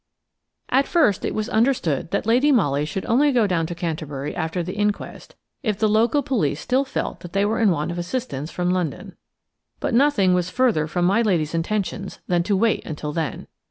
[0.71, 4.35] 2 AT first it was understood that Lady Molly should only go down to Canterbury
[4.35, 7.99] after the inquest, if the local police still felt that they were in want of
[7.99, 9.15] assistance from London.
[9.79, 13.45] But nothing was further from my lady's intentions than to wait until then.